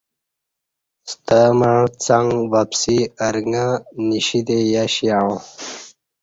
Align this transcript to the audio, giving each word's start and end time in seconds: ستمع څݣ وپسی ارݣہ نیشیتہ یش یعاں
ستمع 1.11 1.77
څݣ 2.03 2.27
وپسی 2.51 2.97
ارݣہ 3.25 3.65
نیشیتہ 4.07 4.57
یش 4.73 4.93
یعاں 5.07 5.33